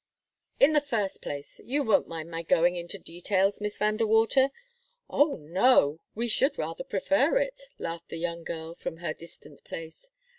[0.59, 4.49] In the first place you won't mind my going into details, Miss Van De Water?"
[5.11, 10.09] "Oh, no we should rather prefer it," laughed the young girl, from her distant place.